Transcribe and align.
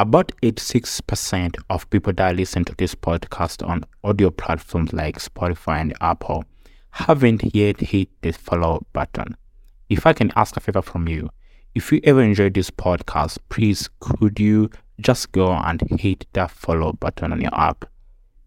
About 0.00 0.32
86% 0.42 1.56
of 1.68 1.90
people 1.90 2.14
that 2.14 2.34
listen 2.34 2.64
to 2.64 2.74
this 2.78 2.94
podcast 2.94 3.68
on 3.68 3.84
audio 4.02 4.30
platforms 4.30 4.94
like 4.94 5.18
Spotify 5.18 5.82
and 5.82 5.94
Apple 6.00 6.46
haven't 6.92 7.54
yet 7.54 7.78
hit 7.80 8.08
the 8.22 8.32
follow 8.32 8.86
button. 8.94 9.36
If 9.90 10.06
I 10.06 10.14
can 10.14 10.32
ask 10.36 10.56
a 10.56 10.60
favor 10.60 10.80
from 10.80 11.06
you, 11.06 11.28
if 11.74 11.92
you 11.92 12.00
ever 12.04 12.22
enjoyed 12.22 12.54
this 12.54 12.70
podcast, 12.70 13.36
please 13.50 13.90
could 14.00 14.40
you 14.40 14.70
just 15.02 15.32
go 15.32 15.52
and 15.52 15.82
hit 16.00 16.24
that 16.32 16.50
follow 16.50 16.94
button 16.94 17.32
on 17.32 17.42
your 17.42 17.54
app? 17.54 17.84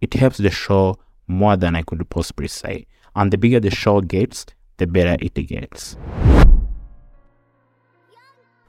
It 0.01 0.15
helps 0.15 0.39
the 0.39 0.49
show 0.49 0.97
more 1.27 1.55
than 1.55 1.75
I 1.75 1.83
could 1.83 2.09
possibly 2.09 2.47
say. 2.47 2.87
And 3.15 3.29
the 3.29 3.37
bigger 3.37 3.59
the 3.59 3.69
show 3.69 4.01
gets, 4.01 4.47
the 4.77 4.87
better 4.87 5.23
it 5.23 5.35
gets. 5.35 5.97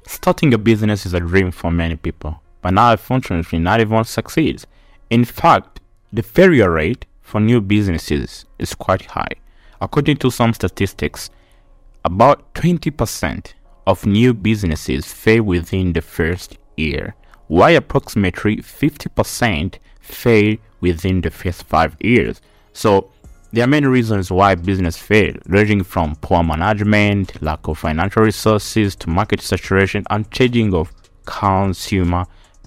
Starting 0.06 0.52
a 0.52 0.58
business 0.58 1.06
is 1.06 1.14
a 1.14 1.20
dream 1.20 1.50
for 1.50 1.70
many 1.70 1.96
people, 1.96 2.42
but 2.64 2.72
now 2.72 2.92
unfortunately 2.92 3.58
not 3.58 3.78
everyone 3.78 4.06
succeeds. 4.06 4.66
In 5.10 5.26
fact, 5.26 5.80
the 6.10 6.22
failure 6.22 6.70
rate 6.70 7.04
for 7.20 7.38
new 7.38 7.60
businesses 7.60 8.46
is 8.58 8.74
quite 8.74 9.04
high. 9.04 9.34
According 9.82 10.16
to 10.18 10.30
some 10.30 10.54
statistics, 10.54 11.28
about 12.06 12.54
20% 12.54 13.52
of 13.86 14.06
new 14.06 14.32
businesses 14.32 15.12
fail 15.12 15.42
within 15.42 15.92
the 15.92 16.00
first 16.00 16.56
year, 16.74 17.14
while 17.48 17.76
approximately 17.76 18.56
50% 18.56 19.74
fail 20.00 20.56
within 20.80 21.20
the 21.20 21.30
first 21.30 21.64
five 21.64 21.94
years. 22.00 22.40
So 22.72 23.10
there 23.52 23.64
are 23.64 23.68
many 23.68 23.88
reasons 23.88 24.30
why 24.30 24.54
business 24.54 24.96
fail, 24.96 25.34
ranging 25.48 25.82
from 25.82 26.16
poor 26.16 26.42
management, 26.42 27.42
lack 27.42 27.68
of 27.68 27.78
financial 27.78 28.22
resources, 28.22 28.96
to 28.96 29.10
market 29.10 29.42
saturation 29.42 30.04
and 30.08 30.30
changing 30.30 30.72
of 30.72 30.94
consumer 31.26 32.24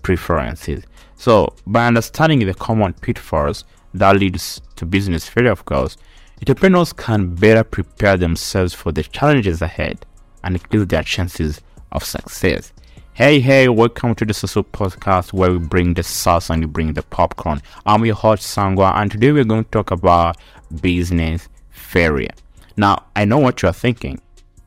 preferences. 0.08 0.86
So 1.18 1.54
by 1.66 1.86
understanding 1.86 2.40
the 2.40 2.54
common 2.54 2.94
pitfalls 2.94 3.66
that 3.94 4.16
leads 4.16 4.62
to 4.78 4.86
business 4.86 5.28
failure, 5.28 5.52
of 5.52 5.66
course, 5.66 5.98
entrepreneurs 6.40 6.94
can 6.94 7.36
better 7.36 7.66
prepare 7.66 8.16
themselves 8.16 8.74
for 8.74 8.94
the 8.94 9.04
challenges 9.04 9.62
ahead 9.62 10.06
and 10.46 10.56
increase 10.56 10.86
their 10.88 11.04
chances 11.04 11.60
of 11.92 12.06
success. 12.06 12.72
Hey, 13.16 13.42
hey, 13.42 13.68
welcome 13.68 14.16
to 14.16 14.24
the 14.24 14.32
Sassuo 14.32 14.64
Podcast 14.64 15.34
where 15.34 15.52
we 15.52 15.58
bring 15.58 15.94
the 15.94 16.04
sauce 16.04 16.50
and 16.50 16.62
we 16.62 16.68
bring 16.68 16.94
the 16.94 17.04
popcorn. 17.04 17.62
I'm 17.86 18.06
your 18.06 18.16
host, 18.16 18.44
Sangwa, 18.44 18.96
and 18.96 19.12
today 19.12 19.34
we're 19.34 19.44
going 19.44 19.66
to 19.66 19.72
talk 19.72 19.92
about 19.92 20.38
business 20.80 21.50
failure. 21.70 22.36
Now, 22.78 23.08
I 23.14 23.26
know 23.26 23.40
what 23.40 23.62
you're 23.62 23.74
thinking. 23.74 24.22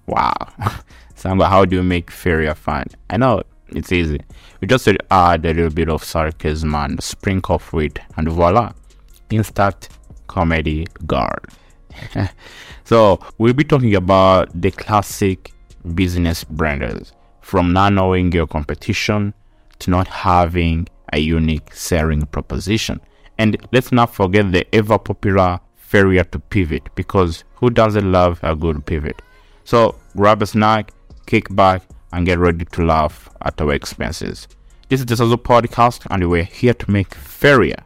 Wow, 0.07 0.35
Sangwa, 1.17 1.49
how 1.49 1.65
do 1.65 1.77
you 1.77 1.83
make 1.83 2.11
failure 2.11 2.55
fun? 2.55 2.89
I 3.09 3.17
know 3.17 3.43
it's 3.73 3.93
easy. 3.93 4.21
We 4.61 4.69
just 4.69 4.89
add 5.11 5.45
a 5.45 5.55
little 5.55 5.71
bit 5.71 5.89
of 5.89 6.05
sarcasm 6.05 6.75
and 6.75 7.03
sprinkle 7.03 7.57
of 7.57 7.73
wit, 7.73 7.99
and 8.17 8.29
voila, 8.29 8.73
instant 9.31 9.89
comedy 10.27 10.87
guard. 11.07 11.47
so 12.85 13.21
we'll 13.39 13.53
be 13.53 13.65
talking 13.65 13.95
about 13.95 14.49
the 14.61 14.71
classic 14.71 15.53
business 15.95 16.45
blunders 16.45 17.13
from 17.41 17.73
not 17.73 17.93
knowing 17.93 18.33
your 18.33 18.47
competition 18.47 19.35
to 19.81 19.91
not 19.91 20.07
having 20.07 20.87
a 21.13 21.19
unique 21.19 21.75
selling 21.75 22.23
proposition. 22.27 23.01
And 23.39 23.57
let's 23.73 23.91
not 23.91 24.15
forget 24.15 24.53
the 24.53 24.67
ever 24.75 24.99
popular 24.99 25.61
failure 25.77 26.25
to 26.25 26.39
pivot 26.39 26.95
because 26.95 27.45
who 27.55 27.71
doesn't 27.71 28.13
love 28.13 28.39
a 28.43 28.55
good 28.55 28.85
pivot? 28.87 29.21
So 29.65 29.97
grab 30.17 30.43
a 30.43 30.47
snack, 30.47 30.93
kick 31.27 31.55
back, 31.55 31.83
and 32.13 32.27
get 32.27 32.39
ready 32.39 32.65
to 32.65 32.85
laugh 32.85 33.29
at 33.43 33.61
our 33.61 33.73
expenses. 33.73 34.49
This 34.89 35.01
is 35.01 35.07
the 35.07 35.15
Sassuo 35.15 35.37
podcast, 35.37 36.07
and 36.11 36.29
we're 36.29 36.45
here 36.45 36.75
to 36.75 36.91
make 36.91 37.15
failure 37.15 37.85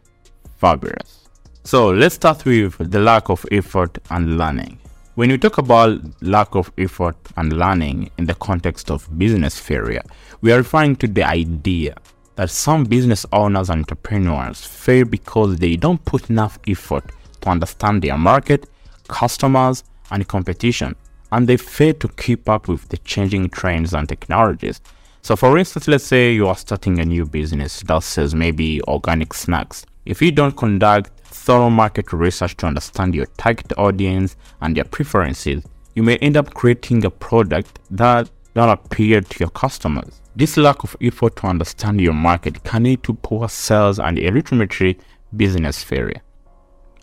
fabulous. 0.57 1.29
So 1.63 1.89
let's 1.89 2.15
start 2.15 2.45
with 2.45 2.77
the 2.91 2.99
lack 2.99 3.29
of 3.29 3.45
effort 3.51 3.97
and 4.09 4.37
learning. 4.37 4.79
When 5.15 5.29
you 5.29 5.37
talk 5.37 5.57
about 5.57 5.99
lack 6.21 6.55
of 6.55 6.71
effort 6.77 7.15
and 7.37 7.53
learning 7.53 8.11
in 8.17 8.25
the 8.25 8.35
context 8.35 8.91
of 8.91 9.07
business 9.17 9.59
failure, 9.59 10.03
we 10.41 10.51
are 10.51 10.57
referring 10.57 10.95
to 10.97 11.07
the 11.07 11.23
idea 11.23 11.95
that 12.35 12.49
some 12.49 12.83
business 12.83 13.25
owners 13.31 13.69
and 13.69 13.79
entrepreneurs 13.79 14.65
fail 14.65 15.05
because 15.05 15.57
they 15.57 15.75
don't 15.75 16.03
put 16.05 16.29
enough 16.29 16.59
effort 16.67 17.03
to 17.41 17.49
understand 17.49 18.01
their 18.01 18.17
market, 18.17 18.69
customers, 19.07 19.83
and 20.11 20.27
competition, 20.27 20.95
and 21.35 21.49
they 21.49 21.57
fail 21.57 21.93
to 21.93 22.07
keep 22.07 22.47
up 22.47 22.69
with 22.69 22.87
the 22.87 22.97
changing 22.99 23.49
trends 23.49 23.93
and 23.93 24.07
technologies. 24.07 24.79
So, 25.21 25.35
for 25.35 25.57
instance, 25.57 25.85
let's 25.85 26.05
say 26.05 26.31
you 26.33 26.47
are 26.47 26.55
starting 26.55 26.97
a 26.99 27.03
new 27.03 27.25
business 27.25 27.81
that 27.81 28.03
sells 28.03 28.33
maybe 28.33 28.81
organic 28.83 29.33
snacks. 29.33 29.85
If 30.05 30.21
you 30.21 30.31
don't 30.31 30.55
conduct 30.55 31.11
thorough 31.25 31.69
market 31.69 32.13
research 32.13 32.55
to 32.57 32.67
understand 32.67 33.13
your 33.13 33.25
target 33.37 33.73
audience 33.77 34.37
and 34.61 34.77
their 34.77 34.85
preferences, 34.85 35.65
you 35.93 36.03
may 36.03 36.15
end 36.17 36.37
up 36.37 36.53
creating 36.53 37.03
a 37.03 37.09
product 37.09 37.79
that 37.91 38.29
don't 38.53 38.69
appeal 38.69 39.21
to 39.21 39.39
your 39.41 39.49
customers. 39.49 40.21
This 40.37 40.55
lack 40.55 40.85
of 40.85 40.95
effort 41.01 41.35
to 41.37 41.47
understand 41.47 41.99
your 41.99 42.13
market 42.13 42.63
can 42.63 42.83
lead 42.83 43.03
to 43.03 43.13
poor 43.13 43.49
sales 43.49 43.99
and 43.99 44.17
a 44.19 44.33
ultimately 44.33 44.97
business 45.35 45.83
failure. 45.83 46.21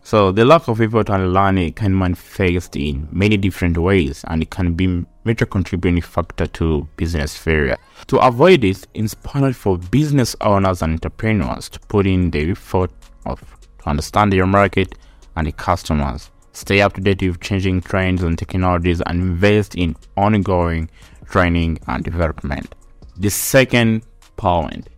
So 0.04 0.32
the 0.32 0.44
lack 0.44 0.66
of 0.68 0.80
effort 0.80 1.10
and 1.10 1.32
learning 1.32 1.74
can 1.74 1.96
manifest 1.96 2.74
in 2.76 3.08
many 3.12 3.36
different 3.36 3.78
ways 3.78 4.24
and 4.26 4.42
it 4.42 4.50
can 4.50 4.74
be 4.74 5.06
major 5.24 5.46
contributing 5.46 6.02
factor 6.02 6.46
to 6.46 6.88
business 6.96 7.36
failure. 7.36 7.76
To 8.08 8.18
avoid 8.18 8.62
this, 8.62 8.84
it's 8.94 9.14
important 9.14 9.54
for 9.54 9.78
business 9.78 10.34
owners 10.40 10.82
and 10.82 10.94
entrepreneurs 10.94 11.68
to 11.70 11.80
put 11.80 12.06
in 12.06 12.30
the 12.32 12.50
effort 12.50 12.90
of 13.26 13.40
to 13.78 13.88
understand 13.88 14.32
your 14.32 14.46
market 14.46 14.96
and 15.36 15.46
the 15.46 15.52
customers. 15.52 16.30
Stay 16.52 16.82
up 16.82 16.94
to 16.94 17.00
date 17.00 17.22
with 17.22 17.40
changing 17.40 17.80
trends 17.80 18.22
and 18.22 18.36
technologies 18.36 19.00
and 19.02 19.22
invest 19.22 19.76
in 19.76 19.96
ongoing 20.16 20.90
training 21.30 21.78
and 21.86 22.04
development. 22.04 22.74
The 23.16 23.30
second 23.30 24.02
point, 24.36 24.88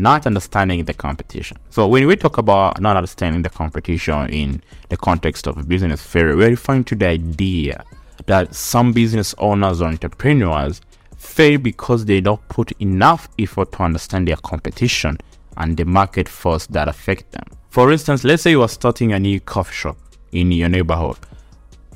not 0.00 0.26
understanding 0.26 0.84
the 0.84 0.94
competition. 0.94 1.56
So 1.70 1.86
when 1.86 2.06
we 2.06 2.16
talk 2.16 2.38
about 2.38 2.80
not 2.80 2.96
understanding 2.96 3.42
the 3.42 3.50
competition 3.50 4.28
in 4.30 4.62
the 4.88 4.96
context 4.96 5.46
of 5.46 5.58
a 5.58 5.62
business 5.62 6.02
failure, 6.02 6.36
we're 6.36 6.50
referring 6.50 6.84
to 6.84 6.94
the 6.94 7.06
idea 7.06 7.84
that 8.26 8.54
some 8.54 8.92
business 8.92 9.34
owners 9.38 9.82
or 9.82 9.88
entrepreneurs 9.88 10.80
fail 11.16 11.58
because 11.58 12.04
they 12.04 12.20
don't 12.20 12.46
put 12.48 12.72
enough 12.80 13.28
effort 13.38 13.72
to 13.72 13.82
understand 13.82 14.28
their 14.28 14.36
competition 14.36 15.18
and 15.56 15.76
the 15.76 15.84
market 15.84 16.28
force 16.28 16.66
that 16.66 16.88
affect 16.88 17.30
them. 17.32 17.44
For 17.68 17.90
instance, 17.92 18.24
let's 18.24 18.42
say 18.42 18.50
you 18.50 18.62
are 18.62 18.68
starting 18.68 19.12
a 19.12 19.18
new 19.18 19.40
coffee 19.40 19.74
shop 19.74 19.96
in 20.32 20.50
your 20.52 20.68
neighborhood. 20.68 21.16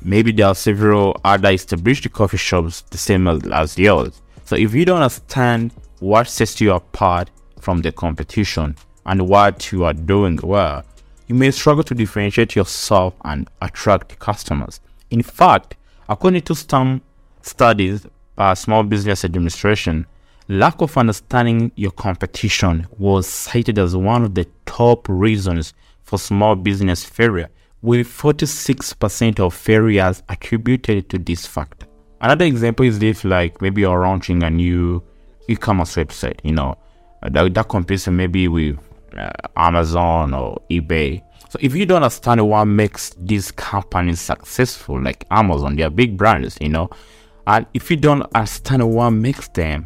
Maybe 0.01 0.31
there 0.31 0.47
are 0.47 0.55
several 0.55 1.19
other 1.23 1.49
established 1.49 2.11
coffee 2.11 2.37
shops 2.37 2.81
the 2.81 2.97
same 2.97 3.27
as 3.27 3.77
yours. 3.77 4.21
So 4.45 4.55
if 4.55 4.73
you 4.73 4.85
don't 4.85 5.01
understand 5.01 5.73
what 5.99 6.27
sets 6.27 6.61
you 6.61 6.71
apart 6.71 7.29
from 7.67 7.81
the 7.81 7.91
competition 7.91 8.77
and 9.05 9.27
what 9.27 9.73
you 9.73 9.83
are 9.83 9.93
doing 9.93 10.39
well, 10.41 10.85
you 11.27 11.35
may 11.35 11.51
struggle 11.51 11.83
to 11.83 11.93
differentiate 11.93 12.55
yourself 12.55 13.13
and 13.25 13.49
attract 13.61 14.17
customers. 14.19 14.79
In 15.11 15.21
fact, 15.21 15.75
according 16.07 16.43
to 16.43 16.55
some 16.55 17.01
studies 17.41 18.07
by 18.37 18.53
Small 18.53 18.83
Business 18.83 19.25
Administration, 19.25 20.05
Lack 20.47 20.79
of 20.79 20.97
understanding 20.97 21.73
your 21.75 21.91
competition 21.91 22.87
was 22.97 23.27
cited 23.27 23.77
as 23.77 23.97
one 23.97 24.23
of 24.23 24.33
the 24.33 24.47
top 24.65 25.05
reasons 25.09 25.73
for 26.03 26.17
small 26.17 26.55
business 26.55 27.03
failure, 27.03 27.49
with 27.81 28.07
46% 28.07 29.41
of 29.41 29.53
failures 29.53 30.23
attributed 30.29 31.09
to 31.09 31.17
this 31.17 31.45
factor. 31.45 31.85
Another 32.21 32.45
example 32.45 32.85
is 32.85 33.03
if, 33.03 33.25
like, 33.25 33.61
maybe 33.61 33.81
you're 33.81 33.99
launching 33.99 34.41
a 34.41 34.49
new 34.49 35.03
e-commerce 35.49 35.95
website, 35.97 36.39
you 36.43 36.53
know, 36.53 36.77
that, 37.21 37.53
that 37.53 37.69
competes 37.69 38.07
maybe 38.07 38.47
with 38.47 38.77
uh, 39.17 39.29
Amazon 39.55 40.33
or 40.33 40.61
eBay. 40.69 41.23
So 41.49 41.57
if 41.61 41.75
you 41.75 41.85
don't 41.85 42.03
understand 42.03 42.45
what 42.47 42.65
makes 42.65 43.15
these 43.19 43.51
companies 43.51 44.19
successful, 44.19 45.01
like 45.01 45.25
Amazon, 45.31 45.75
they 45.75 45.83
are 45.83 45.89
big 45.89 46.17
brands, 46.17 46.57
you 46.59 46.69
know, 46.69 46.89
and 47.47 47.65
if 47.73 47.89
you 47.89 47.97
don't 47.97 48.23
understand 48.35 48.87
what 48.89 49.11
makes 49.11 49.47
them 49.49 49.85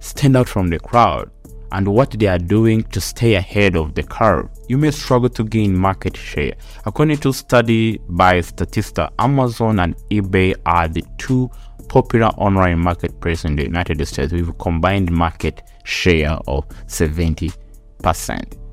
stand 0.00 0.36
out 0.36 0.48
from 0.48 0.68
the 0.68 0.80
crowd 0.80 1.30
and 1.70 1.86
what 1.86 2.10
they 2.12 2.26
are 2.26 2.38
doing 2.38 2.82
to 2.84 3.00
stay 3.00 3.34
ahead 3.34 3.76
of 3.76 3.94
the 3.94 4.02
curve, 4.02 4.48
you 4.68 4.76
may 4.76 4.90
struggle 4.90 5.28
to 5.28 5.44
gain 5.44 5.76
market 5.76 6.16
share. 6.16 6.54
According 6.86 7.18
to 7.18 7.32
study 7.32 7.98
by 8.08 8.40
Statista, 8.40 9.10
Amazon 9.18 9.78
and 9.78 9.96
eBay 10.10 10.56
are 10.66 10.88
the 10.88 11.04
two 11.18 11.50
popular 11.88 12.28
online 12.36 12.78
marketplaces 12.78 13.44
in 13.44 13.56
the 13.56 13.62
United 13.62 14.06
States 14.06 14.32
with 14.32 14.48
a 14.48 14.52
combined 14.54 15.10
market 15.10 15.62
share 15.84 16.38
of 16.46 16.68
70%. 16.86 17.52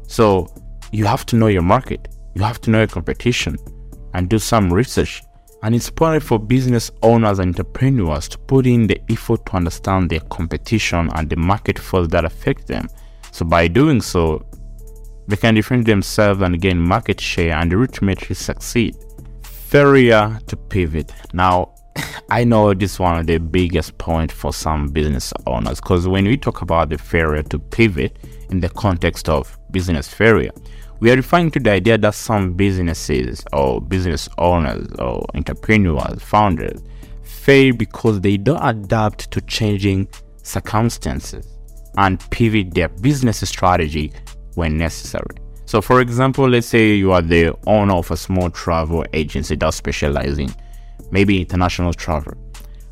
So 0.08 0.48
you 0.92 1.06
have 1.06 1.26
to 1.28 1.36
know 1.36 1.48
your 1.48 1.62
market, 1.62 2.08
you 2.34 2.44
have 2.44 2.62
to 2.62 2.72
know 2.72 2.80
your 2.80 2.88
competition, 2.88 3.58
and 4.14 4.30
do 4.30 4.40
some 4.40 4.72
research 4.72 5.22
and 5.66 5.74
it's 5.74 5.90
important 5.90 6.22
for 6.22 6.38
business 6.38 6.92
owners 7.02 7.40
and 7.40 7.50
entrepreneurs 7.50 8.28
to 8.30 8.38
put 8.38 8.68
in 8.68 8.86
the 8.86 9.02
effort 9.10 9.44
to 9.48 9.56
understand 9.56 10.12
their 10.12 10.20
competition 10.20 11.10
and 11.16 11.28
the 11.28 11.36
market 11.36 11.80
force 11.80 12.08
that 12.10 12.24
affect 12.24 12.68
them. 12.68 12.88
So 13.32 13.46
by 13.46 13.68
doing 13.68 14.00
so, 14.00 14.46
they 15.28 15.36
can 15.36 15.56
differentiate 15.56 15.88
themselves 15.88 16.44
and 16.44 16.62
gain 16.62 16.78
market 16.78 17.20
share 17.20 17.56
and 17.56 17.74
ultimately 17.74 18.36
succeed. 18.36 18.96
Failure 19.42 20.40
to 20.46 20.56
pivot. 20.56 21.12
Now, 21.34 21.74
I 22.30 22.44
know 22.44 22.74
this 22.74 22.94
is 22.94 23.00
one 23.00 23.20
of 23.20 23.28
the 23.28 23.38
biggest 23.38 23.98
points 23.98 24.34
for 24.34 24.52
some 24.52 24.88
business 24.88 25.32
owners 25.46 25.80
because 25.80 26.08
when 26.08 26.26
we 26.26 26.38
talk 26.38 26.62
about 26.62 26.90
the 26.90 26.98
failure 26.98 27.44
to 27.44 27.60
pivot 27.60 28.18
in 28.50 28.60
the 28.60 28.70
context 28.70 29.30
of 29.30 29.58
business 29.72 30.08
failure, 30.08 30.52
we 31.00 31.12
are 31.12 31.16
referring 31.16 31.52
to 31.52 31.60
the 31.60 31.72
idea 31.72 31.98
that 31.98 32.16
some 32.16 32.54
businesses 32.54 33.44
or 33.54 33.80
business 33.82 34.28
owners 34.38 34.88
or 35.00 35.26
entrepreneurs, 35.36 36.22
founders, 36.22 36.82
fail 37.24 37.76
because 37.76 38.22
they 38.22 38.38
don't 38.38 38.64
adapt 38.64 39.30
to 39.32 39.42
changing 39.42 40.08
circumstances 40.42 41.48
and 41.98 42.20
pivot 42.32 42.74
their 42.74 42.90
business 42.90 43.48
strategy 43.48 44.12
when 44.56 44.78
necessary. 44.78 45.38
So, 45.66 45.82
for 45.82 46.02
example, 46.02 46.48
let's 46.48 46.68
say 46.68 46.94
you 46.94 47.12
are 47.12 47.22
the 47.22 47.56
owner 47.68 47.96
of 47.96 48.12
a 48.12 48.18
small 48.18 48.50
travel 48.50 49.06
agency 49.14 49.56
that 49.56 49.74
specializes 49.74 50.40
in 50.40 50.54
maybe 51.12 51.42
international 51.42 51.94
travel. 51.94 52.34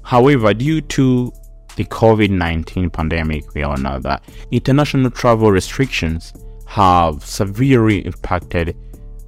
However, 0.03 0.53
due 0.53 0.81
to 0.81 1.31
the 1.75 1.85
COVID 1.85 2.29
19 2.29 2.89
pandemic, 2.89 3.53
we 3.53 3.63
all 3.63 3.77
know 3.77 3.99
that 3.99 4.23
international 4.51 5.09
travel 5.11 5.51
restrictions 5.51 6.33
have 6.67 7.23
severely 7.25 8.05
impacted 8.05 8.75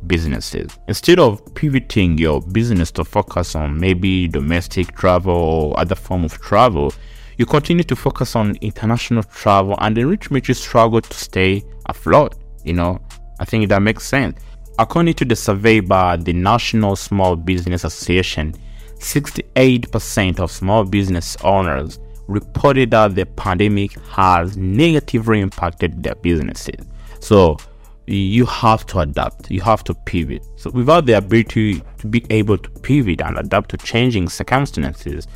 businesses. 0.07 0.69
Instead 0.87 1.19
of 1.19 1.43
pivoting 1.55 2.17
your 2.17 2.41
business 2.41 2.91
to 2.91 3.03
focus 3.03 3.55
on 3.55 3.79
maybe 3.79 4.27
domestic 4.27 4.95
travel 4.95 5.33
or 5.33 5.79
other 5.79 5.95
form 5.95 6.23
of 6.23 6.33
travel, 6.39 6.93
you 7.37 7.45
continue 7.45 7.83
to 7.83 7.95
focus 7.95 8.35
on 8.35 8.55
international 8.61 9.23
travel 9.23 9.75
and 9.79 9.97
the 9.97 10.03
rich 10.03 10.31
may 10.31 10.41
struggle 10.41 11.01
to 11.01 11.13
stay 11.13 11.63
afloat. 11.87 12.35
You 12.63 12.73
know, 12.73 13.01
I 13.39 13.45
think 13.45 13.67
that 13.69 13.81
makes 13.81 14.05
sense. 14.05 14.39
According 14.77 15.13
to 15.15 15.25
the 15.25 15.35
survey 15.35 15.79
by 15.79 16.17
the 16.17 16.33
National 16.33 16.95
Small 16.95 17.35
Business 17.35 17.83
Association, 17.83 18.53
68% 18.99 20.39
of 20.39 20.51
small 20.51 20.83
business 20.83 21.37
owners 21.43 21.99
reported 22.27 22.91
that 22.91 23.15
the 23.15 23.25
pandemic 23.25 23.99
has 24.09 24.57
negatively 24.57 25.41
impacted 25.41 26.01
their 26.01 26.15
businesses. 26.15 26.85
So 27.19 27.57
you 28.07 28.45
have 28.45 28.85
to 28.87 28.99
adapt, 28.99 29.49
you 29.49 29.61
have 29.61 29.83
to 29.85 29.93
pivot. 29.93 30.45
So 30.55 30.69
without 30.71 31.05
the 31.05 31.13
ability 31.13 31.81
to 31.99 32.07
be 32.07 32.25
able 32.29 32.57
to 32.57 32.69
pivot 32.69 33.21
and 33.21 33.37
adapt 33.37 33.69
to 33.71 33.77
changing 33.77 34.29
circumstances, 34.29 35.27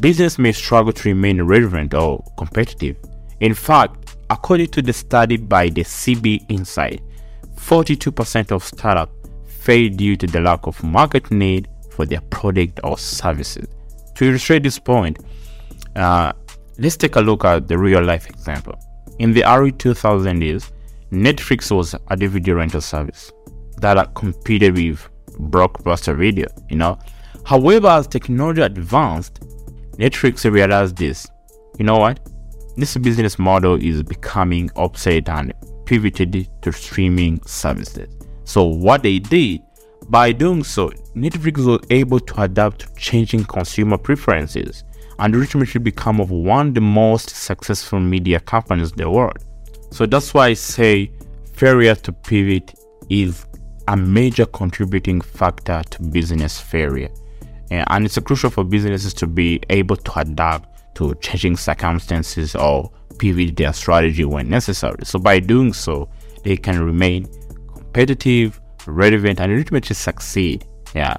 business 0.00 0.38
may 0.38 0.52
struggle 0.52 0.92
to 0.92 1.08
remain 1.08 1.42
relevant 1.42 1.94
or 1.94 2.24
competitive. 2.36 2.96
In 3.40 3.54
fact, 3.54 4.16
according 4.30 4.68
to 4.68 4.82
the 4.82 4.92
study 4.92 5.36
by 5.36 5.68
the 5.68 5.82
CB 5.82 6.50
Insight, 6.50 7.02
42% 7.56 8.52
of 8.52 8.64
startups 8.64 9.12
fail 9.46 9.90
due 9.90 10.16
to 10.16 10.26
the 10.26 10.40
lack 10.40 10.66
of 10.66 10.82
market 10.82 11.30
need 11.30 11.68
for 11.92 12.06
their 12.06 12.20
product 12.22 12.80
or 12.82 12.98
services. 12.98 13.68
To 14.16 14.24
illustrate 14.24 14.62
this 14.62 14.78
point, 14.78 15.18
uh, 15.96 16.32
let's 16.78 16.96
take 16.96 17.16
a 17.16 17.20
look 17.20 17.44
at 17.44 17.68
the 17.68 17.78
real 17.78 18.02
life 18.02 18.28
example. 18.28 18.74
In 19.18 19.32
the 19.32 19.44
early 19.44 19.72
2000s, 19.72 20.70
Netflix 21.10 21.74
was 21.74 21.94
a 21.94 22.16
DVD 22.16 22.56
rental 22.56 22.80
service 22.80 23.30
that 23.78 24.14
competed 24.14 24.74
with 24.74 25.06
Blockbuster 25.50 26.16
Video, 26.16 26.46
you 26.68 26.76
know. 26.76 26.98
However, 27.44 27.88
as 27.88 28.06
technology 28.06 28.62
advanced, 28.62 29.40
Netflix 29.98 30.50
realized 30.50 30.96
this. 30.96 31.26
You 31.78 31.84
know 31.84 31.98
what? 31.98 32.20
This 32.76 32.96
business 32.96 33.38
model 33.38 33.74
is 33.74 34.02
becoming 34.02 34.70
obsolete 34.76 35.28
and 35.28 35.52
pivoted 35.84 36.48
to 36.62 36.72
streaming 36.72 37.42
services. 37.44 38.14
So 38.44 38.64
what 38.64 39.02
they 39.02 39.18
did 39.18 39.60
by 40.08 40.32
doing 40.32 40.64
so, 40.64 40.90
Netflix 41.14 41.64
was 41.64 41.80
able 41.90 42.20
to 42.20 42.42
adapt 42.42 42.80
to 42.80 42.94
changing 42.96 43.44
consumer 43.44 43.98
preferences 43.98 44.84
and 45.18 45.34
ultimately 45.34 45.80
become 45.80 46.20
of 46.20 46.30
one 46.30 46.68
of 46.68 46.74
the 46.74 46.80
most 46.80 47.30
successful 47.30 48.00
media 48.00 48.40
companies 48.40 48.90
in 48.92 48.98
the 48.98 49.10
world. 49.10 49.38
So 49.90 50.06
that's 50.06 50.32
why 50.32 50.48
I 50.48 50.54
say 50.54 51.12
failure 51.52 51.94
to 51.94 52.12
pivot 52.12 52.74
is 53.10 53.46
a 53.88 53.96
major 53.96 54.46
contributing 54.46 55.20
factor 55.20 55.82
to 55.90 56.02
business 56.02 56.58
failure. 56.58 57.10
Eh, 57.70 57.84
and 57.88 58.04
it's 58.04 58.18
crucial 58.18 58.50
for 58.50 58.64
businesses 58.64 59.12
to 59.14 59.26
be 59.26 59.60
able 59.70 59.96
to 59.96 60.18
adapt 60.20 60.94
to 60.96 61.14
changing 61.16 61.56
circumstances 61.56 62.54
or 62.54 62.90
pivot 63.18 63.56
their 63.56 63.72
strategy 63.72 64.24
when 64.24 64.48
necessary. 64.48 65.04
So 65.04 65.18
by 65.18 65.40
doing 65.40 65.72
so, 65.72 66.08
they 66.42 66.56
can 66.56 66.82
remain 66.82 67.26
competitive 67.74 68.60
relevant, 68.86 69.40
and 69.40 69.52
ultimately 69.56 69.94
succeed. 69.94 70.64
Yeah. 70.94 71.16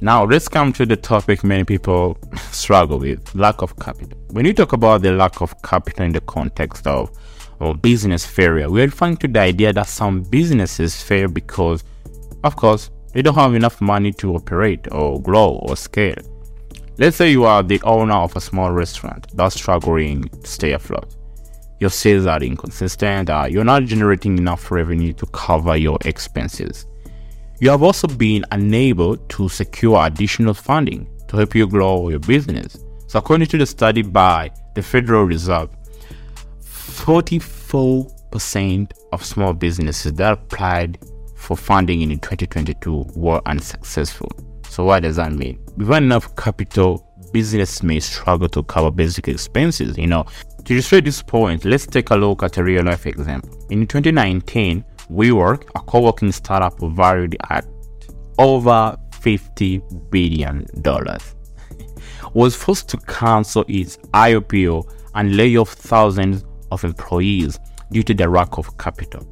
Now 0.00 0.24
let's 0.24 0.48
come 0.48 0.72
to 0.74 0.86
the 0.86 0.96
topic 0.96 1.42
many 1.42 1.64
people 1.64 2.16
struggle 2.52 2.98
with 3.00 3.34
lack 3.34 3.62
of 3.62 3.76
capital. 3.78 4.18
When 4.30 4.44
you 4.44 4.54
talk 4.54 4.72
about 4.72 5.02
the 5.02 5.12
lack 5.12 5.40
of 5.40 5.60
capital 5.62 6.04
in 6.04 6.12
the 6.12 6.20
context 6.20 6.86
of, 6.86 7.10
of 7.60 7.82
business 7.82 8.24
failure, 8.24 8.70
we're 8.70 8.86
referring 8.86 9.16
to 9.18 9.28
the 9.28 9.40
idea 9.40 9.72
that 9.72 9.88
some 9.88 10.22
businesses 10.22 11.02
fail 11.02 11.28
because, 11.28 11.82
of 12.44 12.54
course, 12.54 12.90
they 13.12 13.22
don't 13.22 13.34
have 13.34 13.54
enough 13.54 13.80
money 13.80 14.12
to 14.12 14.34
operate 14.36 14.86
or 14.92 15.20
grow 15.20 15.60
or 15.62 15.76
scale. 15.76 16.22
Let's 16.98 17.16
say 17.16 17.30
you 17.32 17.44
are 17.44 17.62
the 17.62 17.80
owner 17.82 18.14
of 18.14 18.36
a 18.36 18.40
small 18.40 18.70
restaurant 18.70 19.26
that's 19.34 19.56
struggling 19.56 20.28
to 20.28 20.46
stay 20.46 20.72
afloat 20.72 21.14
your 21.80 21.90
sales 21.90 22.26
are 22.26 22.42
inconsistent, 22.42 23.30
uh, 23.30 23.46
you're 23.48 23.64
not 23.64 23.84
generating 23.84 24.36
enough 24.38 24.70
revenue 24.70 25.12
to 25.14 25.26
cover 25.26 25.76
your 25.76 25.98
expenses. 26.04 26.86
You 27.60 27.70
have 27.70 27.82
also 27.82 28.06
been 28.06 28.44
unable 28.52 29.16
to 29.16 29.48
secure 29.48 30.06
additional 30.06 30.54
funding 30.54 31.08
to 31.26 31.38
help 31.38 31.56
you 31.56 31.66
grow 31.66 32.08
your 32.08 32.20
business. 32.20 32.78
So, 33.08 33.18
according 33.18 33.48
to 33.48 33.58
the 33.58 33.66
study 33.66 34.02
by 34.02 34.52
the 34.74 34.82
Federal 34.82 35.24
Reserve, 35.24 35.68
44% 36.62 38.92
of 39.12 39.24
small 39.24 39.54
businesses 39.54 40.12
that 40.12 40.34
applied 40.34 40.98
for 41.34 41.56
funding 41.56 42.02
in 42.02 42.10
2022 42.10 43.06
were 43.16 43.42
unsuccessful. 43.46 44.30
So, 44.68 44.84
what 44.84 45.02
does 45.02 45.16
that 45.16 45.32
mean? 45.32 45.58
Without 45.76 46.04
enough 46.04 46.36
capital, 46.36 47.04
business 47.32 47.82
may 47.82 47.98
struggle 47.98 48.48
to 48.50 48.62
cover 48.62 48.92
basic 48.92 49.26
expenses. 49.26 49.98
You 49.98 50.06
know, 50.06 50.26
to 50.64 50.74
illustrate 50.74 51.06
this 51.06 51.22
point, 51.22 51.64
let's 51.64 51.86
take 51.86 52.10
a 52.10 52.16
look 52.16 52.44
at 52.44 52.56
a 52.58 52.62
real 52.62 52.84
life 52.84 53.06
example. 53.06 53.66
In 53.70 53.86
2019, 53.86 54.84
WeWork, 55.10 55.68
a 55.74 55.80
co-working 55.80 56.32
startup 56.32 56.78
valued 56.80 57.36
at 57.50 57.66
over 58.38 58.96
50 59.20 59.82
billion 60.10 60.66
dollars, 60.80 61.34
was 62.34 62.54
forced 62.54 62.88
to 62.90 62.96
cancel 62.98 63.64
its 63.68 63.96
IPO 64.14 64.92
and 65.14 65.36
lay 65.36 65.56
off 65.56 65.70
thousands 65.70 66.44
of 66.70 66.84
employees 66.84 67.58
due 67.90 68.02
to 68.02 68.14
the 68.14 68.28
lack 68.28 68.58
of 68.58 68.76
capital. 68.78 69.26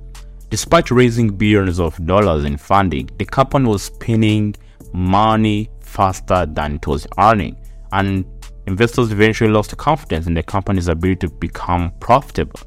Despite 0.50 0.90
raising 0.90 1.28
billions 1.28 1.80
of 1.80 2.04
dollars 2.06 2.44
in 2.44 2.56
funding, 2.56 3.10
the 3.18 3.24
company 3.24 3.68
was 3.68 3.82
spending 3.82 4.54
money 4.92 5.70
faster 5.80 6.46
than 6.46 6.76
it 6.76 6.86
was 6.86 7.06
earning, 7.18 7.56
and 7.92 8.24
investors 8.66 9.12
eventually 9.12 9.50
lost 9.50 9.76
confidence 9.76 10.26
in 10.26 10.34
the 10.34 10.42
company's 10.42 10.88
ability 10.88 11.26
to 11.26 11.34
become 11.34 11.92
profitable. 12.00 12.60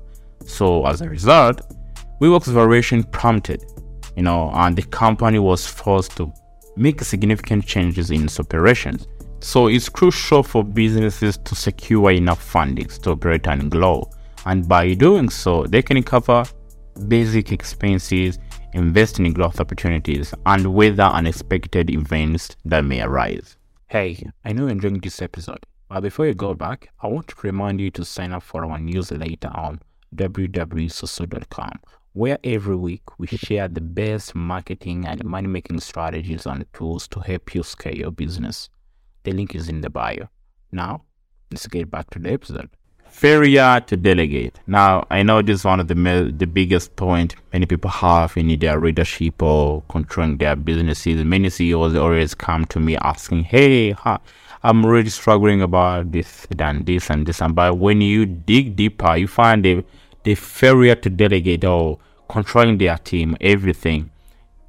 So, 0.46 0.86
as 0.86 1.01
a 1.01 1.10
result, 1.10 1.62
WeWork's 2.20 2.50
variation 2.50 3.04
prompted, 3.04 3.64
you 4.18 4.24
know, 4.24 4.52
and 4.54 4.76
the 4.76 4.82
company 4.82 5.40
was 5.40 5.66
forced 5.66 6.18
to 6.18 6.34
make 6.76 7.02
significant 7.02 7.66
changes 7.66 8.12
in 8.12 8.26
its 8.26 8.42
operations. 8.42 9.08
So 9.40 9.68
it's 9.68 9.88
crucial 9.88 10.44
for 10.44 10.62
businesses 10.62 11.38
to 11.38 11.56
secure 11.56 12.12
enough 12.12 12.44
funding 12.44 12.88
to 12.88 13.12
operate 13.12 13.48
and 13.48 13.72
grow. 13.72 14.10
And 14.46 14.68
by 14.68 14.96
doing 14.96 15.30
so, 15.30 15.64
they 15.64 15.82
can 15.82 16.04
cover 16.04 16.44
basic 17.08 17.54
expenses, 17.54 18.38
invest 18.74 19.20
in 19.20 19.32
growth 19.32 19.62
opportunities, 19.62 20.34
and 20.46 20.74
weather 20.74 21.04
unexpected 21.04 21.90
events 21.90 22.50
that 22.66 22.84
may 22.84 23.02
arise. 23.02 23.56
Hey, 23.88 24.22
I 24.44 24.52
know 24.52 24.64
you're 24.64 24.72
enjoying 24.72 25.00
this 25.00 25.22
episode, 25.22 25.66
but 25.88 26.02
before 26.02 26.28
you 26.28 26.34
go 26.34 26.54
back, 26.54 26.90
I 27.02 27.08
want 27.08 27.30
to 27.30 27.36
remind 27.44 27.80
you 27.80 27.92
to 27.92 28.04
sign 28.04 28.34
up 28.34 28.44
for 28.44 28.66
our 28.66 28.78
newsletter 28.78 29.52
on 29.56 29.80
www.soso.com 30.14 31.80
where 32.13 32.39
every 32.44 32.75
week 32.75 33.04
we 33.18 33.28
share 33.28 33.68
the 33.68 33.82
best 33.82 34.34
marketing 34.36 35.06
and 35.06 35.24
money 35.24 35.48
making 35.48 35.80
strategies 35.80 36.46
and 36.46 36.66
tools 36.74 37.08
to 37.08 37.20
help 37.20 37.54
you 37.54 37.63
scale 37.63 37.96
your 37.96 38.12
business. 38.12 38.70
The 39.24 39.32
link 39.32 39.56
is 39.56 39.70
in 39.70 39.82
the 39.82 39.89
bio. 39.89 40.28
Now, 40.72 41.04
let's 41.51 41.68
get 41.68 41.89
back 41.89 42.10
to 42.12 42.20
the 42.20 42.32
episode. 42.32 42.70
Failure 43.10 43.82
to 43.88 43.98
delegate. 43.98 44.60
Now, 44.68 45.06
I 45.10 45.24
know 45.24 45.42
this 45.42 45.62
is 45.62 45.66
one 45.66 45.80
of 45.80 45.88
the 45.88 45.96
the 46.38 46.46
biggest 46.46 46.96
point 46.96 47.36
many 47.51 47.66
people 47.66 47.89
have 47.89 48.38
in 48.38 48.58
their 48.60 48.80
leadership 48.80 49.42
or 49.42 49.82
controlling 49.89 50.38
their 50.38 50.56
businesses. 50.56 51.24
Many 51.25 51.50
CEOs 51.50 51.96
always 51.96 52.36
come 52.36 52.66
to 52.66 52.80
me 52.80 52.98
asking, 52.98 53.46
"Hey, 53.46 53.96
I'm 54.63 54.86
really 54.86 55.10
struggling 55.10 55.62
about 55.62 56.12
this 56.12 56.48
and 56.58 56.86
this 56.86 57.10
and 57.10 57.25
this." 57.25 57.42
And 57.42 57.56
but 57.56 57.78
when 57.80 58.00
you 58.00 58.28
dig 58.28 58.75
deeper, 58.75 59.16
you 59.16 59.28
find 59.28 59.66
the 59.66 59.84
the 60.30 60.36
failure 60.36 60.94
to 60.94 61.10
delegate 61.10 61.66
or 61.66 61.98
controlling 62.30 62.78
their 62.78 63.00
team, 63.00 63.36
everything, 63.42 64.12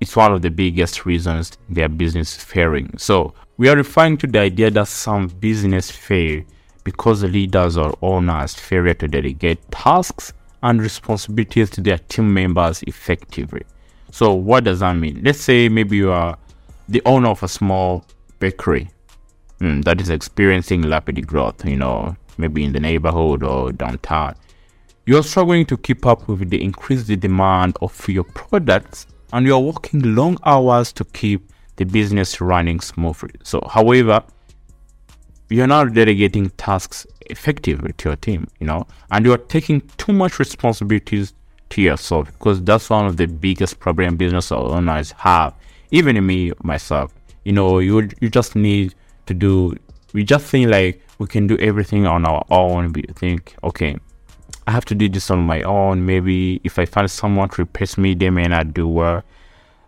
it's 0.00 0.16
one 0.16 0.32
of 0.32 0.40
the 0.40 0.48
biggest 0.48 1.04
reasons 1.04 1.58
their 1.68 1.86
business 1.86 2.38
is 2.38 2.42
failing. 2.42 2.90
So 2.96 3.34
we 3.58 3.68
are 3.68 3.76
referring 3.76 4.16
to 4.18 4.26
the 4.26 4.38
idea 4.38 4.70
that 4.70 4.88
some 4.88 5.28
business 5.28 5.90
fail 5.90 6.42
because 6.82 7.20
the 7.20 7.28
leaders 7.28 7.76
or 7.76 7.94
owners 8.00 8.54
fail 8.54 8.94
to 8.94 9.06
delegate 9.06 9.70
tasks 9.70 10.32
and 10.62 10.80
responsibilities 10.80 11.68
to 11.72 11.82
their 11.82 11.98
team 11.98 12.32
members 12.32 12.82
effectively. 12.84 13.64
So 14.12 14.32
what 14.32 14.64
does 14.64 14.80
that 14.80 14.94
mean? 14.94 15.20
Let's 15.22 15.40
say 15.40 15.68
maybe 15.68 15.98
you 15.98 16.10
are 16.10 16.38
the 16.88 17.02
owner 17.04 17.28
of 17.28 17.42
a 17.42 17.48
small 17.48 18.06
bakery 18.38 18.88
mm, 19.60 19.84
that 19.84 20.00
is 20.00 20.08
experiencing 20.08 20.88
rapid 20.88 21.26
growth, 21.26 21.66
you 21.66 21.76
know, 21.76 22.16
maybe 22.38 22.64
in 22.64 22.72
the 22.72 22.80
neighborhood 22.80 23.42
or 23.42 23.72
downtown. 23.72 24.36
You're 25.10 25.24
struggling 25.24 25.66
to 25.66 25.76
keep 25.76 26.06
up 26.06 26.28
with 26.28 26.50
the 26.50 26.62
increased 26.62 27.08
demand 27.18 27.76
of 27.82 28.08
your 28.08 28.22
products 28.22 29.08
and 29.32 29.44
you're 29.44 29.58
working 29.58 30.14
long 30.14 30.38
hours 30.44 30.92
to 30.92 31.04
keep 31.04 31.50
the 31.74 31.84
business 31.84 32.40
running 32.40 32.78
smoothly. 32.78 33.32
So, 33.42 33.60
however, 33.68 34.22
you're 35.48 35.66
not 35.66 35.94
delegating 35.94 36.50
tasks 36.50 37.08
effectively 37.22 37.92
to 37.94 38.10
your 38.10 38.16
team, 38.18 38.46
you 38.60 38.68
know, 38.68 38.86
and 39.10 39.26
you're 39.26 39.36
taking 39.36 39.80
too 39.96 40.12
much 40.12 40.38
responsibilities 40.38 41.34
to 41.70 41.82
yourself 41.82 42.26
because 42.26 42.62
that's 42.62 42.88
one 42.88 43.06
of 43.06 43.16
the 43.16 43.26
biggest 43.26 43.80
problem 43.80 44.16
business 44.16 44.52
owners 44.52 45.10
have. 45.10 45.56
Even 45.90 46.24
me 46.24 46.52
myself, 46.62 47.12
you 47.44 47.50
know, 47.50 47.80
you 47.80 48.08
you 48.20 48.30
just 48.30 48.54
need 48.54 48.94
to 49.26 49.34
do. 49.34 49.74
We 50.12 50.22
just 50.22 50.46
think 50.46 50.70
like 50.70 51.02
we 51.18 51.26
can 51.26 51.48
do 51.48 51.58
everything 51.58 52.06
on 52.06 52.24
our 52.24 52.46
own. 52.48 52.92
We 52.92 53.02
think, 53.16 53.56
okay, 53.64 53.98
I 54.70 54.72
have 54.72 54.84
to 54.84 54.94
do 54.94 55.08
this 55.08 55.32
on 55.32 55.40
my 55.40 55.62
own. 55.62 56.06
Maybe 56.06 56.60
if 56.62 56.78
I 56.78 56.84
find 56.84 57.10
someone 57.10 57.48
to 57.48 57.62
replace 57.62 57.98
me, 57.98 58.14
they 58.14 58.30
may 58.30 58.44
not 58.44 58.72
do 58.72 58.86
well. 58.86 59.24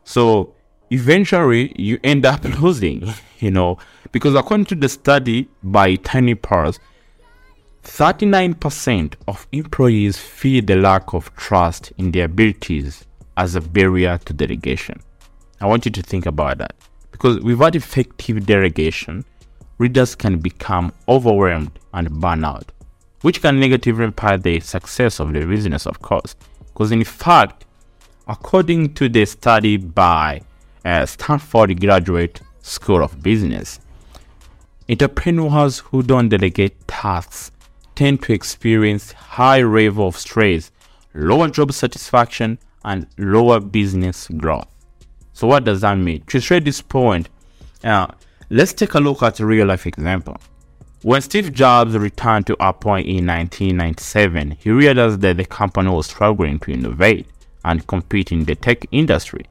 So 0.03 0.57
eventually, 0.91 1.73
you 1.81 2.01
end 2.03 2.27
up 2.27 2.43
losing, 2.61 3.09
you 3.39 3.53
know, 3.53 3.79
because 4.11 4.35
according 4.35 4.67
to 4.67 4.75
the 4.75 4.89
study 4.89 5.49
by 5.63 5.95
TinyPulse, 5.99 6.81
39% 7.85 9.15
of 9.29 9.47
employees 9.53 10.19
feel 10.19 10.65
the 10.65 10.75
lack 10.75 11.15
of 11.15 11.33
trust 11.37 11.93
in 11.97 12.11
their 12.11 12.25
abilities 12.25 13.05
as 13.37 13.55
a 13.55 13.61
barrier 13.61 14.19
to 14.25 14.33
delegation. 14.33 15.01
I 15.61 15.67
want 15.67 15.85
you 15.85 15.93
to 15.93 16.03
think 16.03 16.27
about 16.27 16.59
that 16.59 16.75
because 17.13 17.39
without 17.39 17.77
effective 17.77 18.47
delegation, 18.47 19.25
readers 19.79 20.17
can 20.17 20.41
become 20.41 20.93
overwhelmed 21.09 21.79
and 21.95 22.11
burn 22.21 22.45
out 22.45 22.73
which 23.23 23.41
can 23.41 23.59
negatively 23.59 24.05
impact 24.05 24.43
the 24.43 24.61
success 24.61 25.21
of 25.21 25.33
the 25.33 25.45
business, 25.47 25.87
of 25.87 26.03
course. 26.03 26.37
Because 26.67 26.93
in 26.93 27.05
fact, 27.05 27.65
according 28.29 28.95
to 28.95 29.09
the 29.09 29.25
study 29.25 29.77
by 29.77 30.43
uh, 30.85 31.07
Stanford 31.07 31.81
Graduate 31.81 32.41
School 32.61 33.03
of 33.03 33.23
Business, 33.23 33.81
entrepreneurs 34.89 35.79
who 35.79 36.03
don't 36.03 36.29
delegate 36.29 36.87
tasks 36.87 37.51
tend 37.95 38.23
to 38.23 38.33
experience 38.33 39.13
high 39.13 39.63
level 39.63 40.09
of 40.09 40.17
stress, 40.17 40.71
lower 41.15 41.49
job 41.49 41.73
satisfaction, 41.73 42.59
and 42.85 43.07
lower 43.19 43.61
business 43.61 44.29
growth. 44.29 44.67
So 45.33 45.47
what 45.47 45.65
does 45.65 45.81
that 45.83 45.95
mean? 45.95 46.23
To 46.27 46.37
illustrate 46.37 46.65
this 46.65 46.83
point, 46.83 47.29
uh, 47.85 48.09
let's 48.51 48.73
take 48.73 48.95
a 48.95 49.01
look 49.01 49.23
at 49.23 49.41
a 49.41 49.47
real 49.47 49.67
life 49.67 49.87
example. 49.87 50.37
When 51.05 51.21
Steve 51.21 51.53
Jobs 51.53 51.97
returned 51.99 52.47
to 52.47 52.57
Apple 52.61 52.95
in 52.95 53.27
1997, 53.27 54.53
he 54.61 54.71
realized 54.71 55.21
that 55.23 55.37
the 55.37 55.45
company 55.45 55.91
was 55.91 56.07
struggling 56.07 56.61
to 56.61 56.71
innovate 56.71 57.27
and 57.65 57.85
compete 57.89 58.31
in 58.31 58.45
the 58.45 58.55
tech 58.55 58.87
industry. 58.93 59.47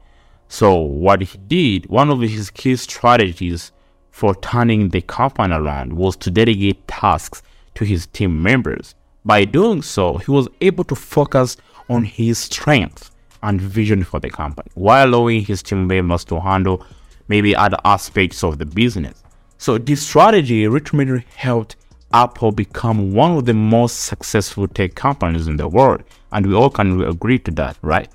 So, 0.48 0.76
what 0.76 1.20
he 1.20 1.36
did, 1.36 1.90
one 1.90 2.08
of 2.08 2.22
his 2.22 2.48
key 2.48 2.76
strategies 2.76 3.70
for 4.10 4.34
turning 4.36 4.88
the 4.88 5.02
company 5.02 5.54
around 5.54 5.92
was 5.92 6.16
to 6.16 6.30
delegate 6.30 6.88
tasks 6.88 7.42
to 7.74 7.84
his 7.84 8.06
team 8.06 8.42
members. 8.42 8.94
By 9.22 9.44
doing 9.44 9.82
so, 9.82 10.16
he 10.16 10.30
was 10.30 10.48
able 10.62 10.84
to 10.84 10.94
focus 10.94 11.58
on 11.90 12.04
his 12.04 12.38
strengths 12.38 13.10
and 13.42 13.60
vision 13.60 14.04
for 14.04 14.20
the 14.20 14.30
company 14.30 14.70
while 14.72 15.06
allowing 15.06 15.44
his 15.44 15.62
team 15.62 15.86
members 15.86 16.24
to 16.24 16.40
handle 16.40 16.86
maybe 17.28 17.54
other 17.54 17.76
aspects 17.84 18.42
of 18.42 18.56
the 18.56 18.64
business. 18.64 19.22
So 19.62 19.78
this 19.78 20.04
strategy 20.04 20.66
ultimately 20.66 21.24
helped 21.36 21.76
Apple 22.12 22.50
become 22.50 23.12
one 23.12 23.36
of 23.36 23.44
the 23.44 23.54
most 23.54 24.06
successful 24.06 24.66
tech 24.66 24.96
companies 24.96 25.46
in 25.46 25.56
the 25.56 25.68
world. 25.68 26.02
And 26.32 26.44
we 26.44 26.52
all 26.52 26.68
can 26.68 27.00
agree 27.02 27.38
to 27.38 27.52
that, 27.52 27.76
right? 27.80 28.08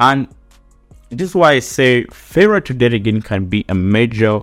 And 0.00 0.26
this 1.10 1.28
is 1.28 1.34
why 1.36 1.52
I 1.52 1.60
say 1.60 2.04
failure 2.06 2.60
to 2.62 2.74
delegate 2.74 3.22
can 3.22 3.46
be 3.46 3.64
a 3.68 3.76
major 3.76 4.40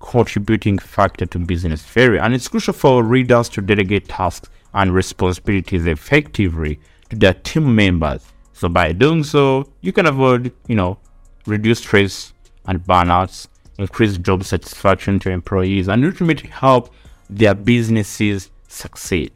contributing 0.00 0.78
factor 0.78 1.26
to 1.26 1.38
business 1.38 1.82
failure. 1.82 2.20
And 2.20 2.32
it's 2.32 2.48
crucial 2.48 2.72
for 2.72 3.02
readers 3.02 3.50
to 3.50 3.60
delegate 3.60 4.08
tasks 4.08 4.48
and 4.72 4.94
responsibilities 4.94 5.84
effectively 5.84 6.80
to 7.10 7.16
their 7.16 7.34
team 7.34 7.74
members. 7.74 8.24
So 8.54 8.70
by 8.70 8.92
doing 8.92 9.24
so, 9.24 9.70
you 9.82 9.92
can 9.92 10.06
avoid, 10.06 10.54
you 10.68 10.74
know, 10.74 10.96
reduce 11.44 11.80
stress 11.80 12.32
and 12.64 12.82
burnouts 12.82 13.48
increase 13.78 14.18
job 14.18 14.44
satisfaction 14.44 15.18
to 15.20 15.30
employees, 15.30 15.88
and 15.88 16.04
ultimately 16.04 16.48
help 16.48 16.92
their 17.28 17.54
businesses 17.54 18.50
succeed. 18.68 19.32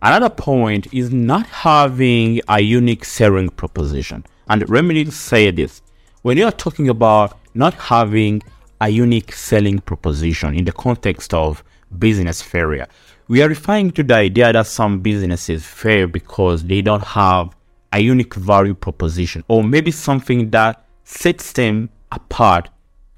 Another 0.00 0.30
point 0.30 0.92
is 0.92 1.10
not 1.10 1.46
having 1.46 2.40
a 2.48 2.60
unique 2.60 3.04
selling 3.04 3.48
proposition. 3.48 4.24
And 4.48 4.68
me 4.68 5.04
say 5.06 5.50
this 5.50 5.82
when 6.22 6.36
you 6.36 6.44
are 6.44 6.52
talking 6.52 6.88
about 6.88 7.38
not 7.54 7.74
having 7.74 8.42
a 8.80 8.88
unique 8.88 9.32
selling 9.32 9.80
proposition 9.80 10.54
in 10.54 10.64
the 10.64 10.72
context 10.72 11.34
of 11.34 11.64
business 11.98 12.40
failure, 12.40 12.86
we 13.26 13.42
are 13.42 13.48
referring 13.48 13.90
to 13.92 14.02
the 14.02 14.14
idea 14.14 14.52
that 14.52 14.66
some 14.66 15.00
businesses 15.00 15.66
fail 15.66 16.06
because 16.06 16.64
they 16.64 16.80
don't 16.80 17.04
have 17.04 17.54
a 17.92 17.98
unique 17.98 18.34
value 18.34 18.74
proposition 18.74 19.42
or 19.48 19.64
maybe 19.64 19.90
something 19.90 20.50
that 20.50 20.84
sets 21.04 21.52
them 21.52 21.88
apart 22.12 22.68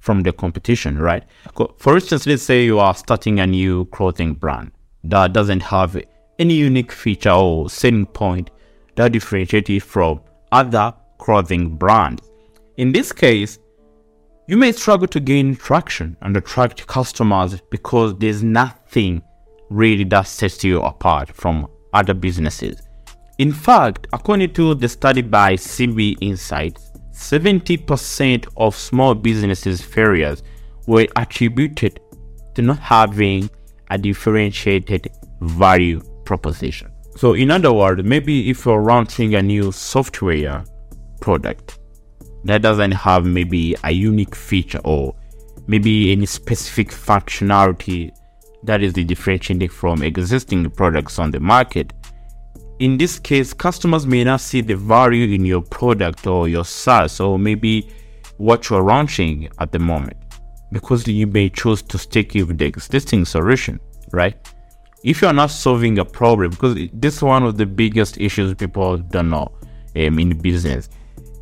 from 0.00 0.22
the 0.22 0.32
competition, 0.32 0.98
right? 0.98 1.24
For 1.78 1.94
instance, 1.94 2.26
let's 2.26 2.42
say 2.42 2.64
you 2.64 2.78
are 2.78 2.94
starting 2.94 3.38
a 3.38 3.46
new 3.46 3.84
clothing 3.86 4.34
brand 4.34 4.72
that 5.04 5.32
doesn't 5.32 5.60
have 5.60 6.00
any 6.38 6.54
unique 6.54 6.90
feature 6.90 7.30
or 7.30 7.70
selling 7.70 8.06
point 8.06 8.50
that 8.96 9.12
differentiates 9.12 9.70
it 9.70 9.82
from 9.82 10.20
other 10.52 10.92
clothing 11.18 11.76
brands. 11.76 12.22
In 12.76 12.92
this 12.92 13.12
case, 13.12 13.58
you 14.48 14.56
may 14.56 14.72
struggle 14.72 15.06
to 15.08 15.20
gain 15.20 15.54
traction 15.54 16.16
and 16.22 16.36
attract 16.36 16.86
customers 16.86 17.60
because 17.70 18.18
there's 18.18 18.42
nothing 18.42 19.22
really 19.68 20.04
that 20.04 20.26
sets 20.26 20.64
you 20.64 20.82
apart 20.82 21.30
from 21.30 21.68
other 21.92 22.14
businesses. 22.14 22.82
In 23.38 23.52
fact, 23.52 24.06
according 24.12 24.52
to 24.54 24.74
the 24.74 24.88
study 24.88 25.22
by 25.22 25.54
CB 25.54 26.16
Insights, 26.20 26.89
70% 27.20 28.48
of 28.56 28.74
small 28.74 29.14
businesses' 29.14 29.82
failures 29.82 30.42
were 30.86 31.06
attributed 31.16 32.00
to 32.54 32.62
not 32.62 32.78
having 32.78 33.48
a 33.90 33.98
differentiated 33.98 35.08
value 35.42 36.00
proposition. 36.24 36.90
So, 37.16 37.34
in 37.34 37.50
other 37.50 37.72
words, 37.72 38.02
maybe 38.02 38.48
if 38.48 38.64
you're 38.64 38.82
launching 38.82 39.34
a 39.34 39.42
new 39.42 39.70
software 39.70 40.64
product 41.20 41.78
that 42.44 42.62
doesn't 42.62 42.92
have 42.92 43.26
maybe 43.26 43.76
a 43.84 43.90
unique 43.90 44.34
feature 44.34 44.80
or 44.84 45.14
maybe 45.66 46.12
any 46.12 46.24
specific 46.24 46.88
functionality 46.88 48.10
that 48.62 48.82
is 48.82 48.94
differentiating 48.94 49.68
from 49.68 50.02
existing 50.02 50.70
products 50.70 51.18
on 51.18 51.30
the 51.30 51.40
market, 51.40 51.92
in 52.80 52.96
this 52.96 53.18
case, 53.18 53.52
customers 53.52 54.06
may 54.06 54.24
not 54.24 54.40
see 54.40 54.62
the 54.62 54.74
value 54.74 55.34
in 55.34 55.44
your 55.44 55.60
product 55.60 56.26
or 56.26 56.48
your 56.48 56.64
SaaS 56.64 57.20
or 57.20 57.38
maybe 57.38 57.90
what 58.38 58.70
you're 58.70 58.82
launching 58.82 59.50
at 59.58 59.70
the 59.70 59.78
moment 59.78 60.16
because 60.72 61.06
you 61.06 61.26
may 61.26 61.50
choose 61.50 61.82
to 61.82 61.98
stick 61.98 62.32
with 62.34 62.56
the 62.56 62.64
existing 62.64 63.26
solution, 63.26 63.78
right? 64.12 64.34
If 65.04 65.20
you're 65.20 65.34
not 65.34 65.50
solving 65.50 65.98
a 65.98 66.06
problem, 66.06 66.50
because 66.52 66.74
this 66.94 67.16
is 67.16 67.22
one 67.22 67.42
of 67.42 67.58
the 67.58 67.66
biggest 67.66 68.18
issues 68.18 68.54
people 68.54 68.96
don't 68.96 69.28
know 69.28 69.52
um, 69.96 70.18
in 70.18 70.38
business. 70.38 70.88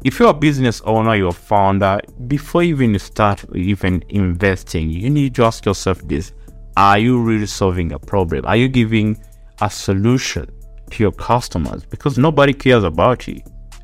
If 0.04 0.18
you're 0.18 0.30
a 0.30 0.34
business 0.34 0.80
owner, 0.80 1.14
you're 1.14 1.28
a 1.28 1.32
founder, 1.32 2.00
before 2.26 2.64
you 2.64 2.74
even 2.74 2.98
start 2.98 3.44
even 3.54 4.02
investing, 4.08 4.90
you 4.90 5.08
need 5.08 5.36
to 5.36 5.44
ask 5.44 5.64
yourself 5.64 6.00
this 6.08 6.32
Are 6.76 6.98
you 6.98 7.22
really 7.22 7.46
solving 7.46 7.92
a 7.92 7.98
problem? 7.98 8.44
Are 8.44 8.56
you 8.56 8.68
giving 8.68 9.22
a 9.60 9.70
solution 9.70 10.48
to 10.92 11.02
your 11.02 11.12
customers 11.12 11.84
because 11.84 12.18
nobody 12.18 12.52
cares 12.52 12.84
about 12.84 13.26
you, 13.26 13.40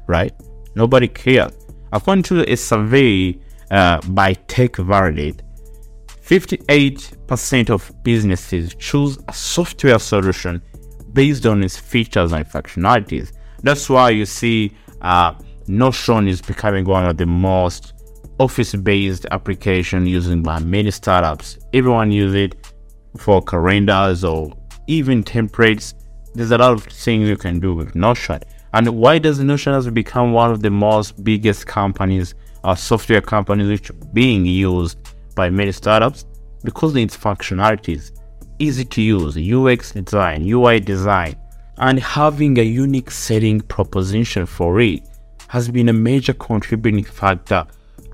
right? 0.06 0.32
Nobody 0.74 1.08
cares. 1.08 1.52
According 1.92 2.24
to 2.24 2.50
a 2.52 2.56
survey 2.56 3.38
uh, 3.70 4.00
by 4.08 4.34
Tech 4.48 4.76
Validate, 4.76 5.42
58% 6.22 7.70
of 7.70 7.92
businesses 8.02 8.74
choose 8.74 9.18
a 9.28 9.32
software 9.32 9.98
solution 9.98 10.62
based 11.12 11.46
on 11.46 11.62
its 11.62 11.76
features 11.76 12.32
and 12.32 12.44
functionalities 12.46 13.32
That's 13.62 13.88
why 13.88 14.10
you 14.10 14.26
see 14.26 14.72
uh, 15.00 15.34
Notion 15.66 16.28
is 16.28 16.42
becoming 16.42 16.84
one 16.84 17.06
of 17.06 17.16
the 17.16 17.24
most 17.24 17.94
office-based 18.38 19.26
application 19.30 20.06
used 20.06 20.42
by 20.42 20.58
many 20.58 20.90
startups. 20.90 21.58
Everyone 21.72 22.10
use 22.10 22.34
it 22.34 22.54
for 23.16 23.42
calendars 23.42 24.24
or 24.24 24.52
even 24.86 25.24
templates. 25.24 25.94
There's 26.34 26.50
a 26.50 26.58
lot 26.58 26.72
of 26.72 26.84
things 26.84 27.28
you 27.28 27.36
can 27.36 27.60
do 27.60 27.74
with 27.74 27.94
Notion. 27.94 28.40
And 28.72 28.88
why 28.88 29.18
does 29.18 29.38
Notion 29.38 29.72
has 29.72 29.88
become 29.88 30.32
one 30.32 30.50
of 30.50 30.62
the 30.62 30.70
most 30.70 31.22
biggest 31.22 31.66
companies 31.66 32.34
uh, 32.64 32.74
software 32.74 33.20
companies 33.20 33.68
which 33.68 33.90
being 34.12 34.44
used 34.44 34.98
by 35.36 35.48
many 35.48 35.70
startups? 35.70 36.24
Because 36.64 36.96
its 36.96 37.16
functionalities, 37.16 38.10
easy 38.58 38.84
to 38.84 39.02
use, 39.02 39.36
UX 39.36 39.92
design, 39.92 40.44
UI 40.48 40.80
design, 40.80 41.36
and 41.78 42.00
having 42.00 42.58
a 42.58 42.62
unique 42.62 43.10
selling 43.12 43.60
proposition 43.60 44.44
for 44.44 44.80
it 44.80 45.02
has 45.48 45.68
been 45.68 45.88
a 45.88 45.92
major 45.92 46.32
contributing 46.32 47.04
factor 47.04 47.64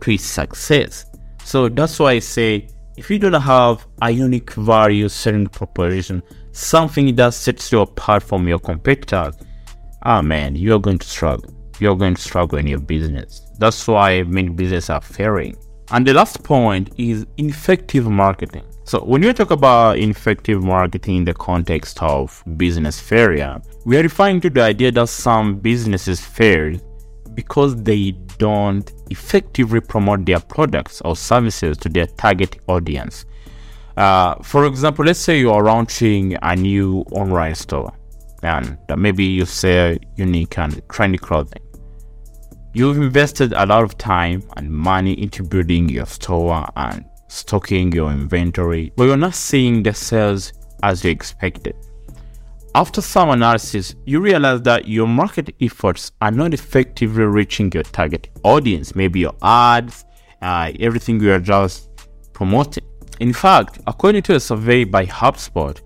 to 0.02 0.10
its 0.10 0.24
success. 0.24 1.06
So 1.44 1.70
that's 1.70 1.98
why 1.98 2.12
I 2.12 2.18
say 2.18 2.68
if 2.98 3.08
you 3.08 3.18
don't 3.18 3.32
have 3.32 3.86
a 4.02 4.10
unique 4.10 4.52
value 4.52 5.08
selling 5.08 5.46
proposition, 5.46 6.22
something 6.52 7.14
that 7.16 7.35
sets 7.35 7.73
you 7.73 7.80
apart 7.80 8.23
from 8.23 8.49
your 8.49 8.59
competitors, 8.59 9.35
ah 10.02 10.23
man, 10.23 10.57
you're 10.57 10.80
going 10.80 10.99
to 10.99 11.07
struggle. 11.07 11.52
You're 11.78 11.97
going 11.97 12.14
to 12.14 12.21
struggle 12.21 12.59
in 12.59 12.66
your 12.66 12.80
business. 12.80 13.42
That's 13.59 13.87
why 13.87 14.23
many 14.23 14.49
businesses 14.50 14.90
are 14.90 15.00
failing. 15.00 15.57
And 15.92 16.07
the 16.07 16.14
last 16.14 16.42
point 16.45 16.92
is 16.99 17.26
ineffective 17.37 18.09
marketing. 18.09 18.64
So 18.85 19.00
when 19.04 19.23
you 19.23 19.33
talk 19.33 19.50
about 19.50 19.99
ineffective 19.99 20.62
marketing 20.62 21.16
in 21.19 21.25
the 21.25 21.35
context 21.35 22.02
of 22.02 22.42
business 22.57 22.99
failure, 22.99 23.61
we 23.85 23.97
are 23.97 24.02
referring 24.02 24.40
to 24.42 24.50
the 24.50 24.62
idea 24.62 24.92
that 24.92 25.09
some 25.09 25.59
businesses 25.59 26.21
fail 26.21 26.76
because 27.35 27.80
they 27.83 28.12
don't 28.38 28.92
effectively 29.11 29.80
promote 29.80 30.25
their 30.26 30.40
products 30.40 31.00
or 31.02 31.14
services 31.16 31.76
to 31.78 31.88
their 31.88 32.07
target 32.07 32.59
audience. 32.69 33.26
Uh, 33.97 34.35
for 34.42 34.66
example, 34.66 35.04
let's 35.04 35.18
say 35.18 35.38
you 35.38 35.50
are 35.52 35.64
launching 35.64 36.37
a 36.42 36.56
new 36.56 37.04
online 37.12 37.54
store 37.54 37.92
and 38.42 38.78
maybe 38.97 39.25
you 39.25 39.44
sell 39.44 39.97
unique 40.16 40.59
and 40.59 40.75
trendy 40.88 41.20
clothing. 41.20 41.62
You've 42.73 42.99
invested 42.99 43.52
a 43.52 43.66
lot 43.66 43.82
of 43.82 43.99
time 43.99 44.42
and 44.56 44.70
money 44.70 45.20
into 45.20 45.42
building 45.42 45.88
your 45.88 46.06
store 46.06 46.64
and 46.76 47.04
stocking 47.28 47.92
your 47.92 48.11
inventory, 48.11 48.92
but 48.97 49.04
you're 49.04 49.16
not 49.16 49.35
seeing 49.35 49.82
the 49.82 49.92
sales 49.92 50.52
as 50.82 51.04
you 51.04 51.11
expected. 51.11 51.75
After 52.75 53.02
some 53.02 53.30
analysis, 53.30 53.97
you 54.06 54.20
realize 54.20 54.62
that 54.62 54.87
your 54.87 55.09
market 55.09 55.52
efforts 55.61 56.12
are 56.20 56.30
not 56.30 56.54
effectively 56.54 57.25
reaching 57.25 57.70
your 57.73 57.82
target 57.82 58.30
audience, 58.44 58.94
maybe 58.94 59.20
your 59.20 59.35
ads, 59.42 60.04
uh, 60.40 60.70
everything 60.78 61.20
you 61.20 61.32
are 61.32 61.40
just 61.40 61.88
promoting. 62.32 62.85
In 63.20 63.34
fact, 63.34 63.80
according 63.86 64.22
to 64.22 64.36
a 64.36 64.40
survey 64.40 64.84
by 64.84 65.04
HubSpot, 65.04 65.78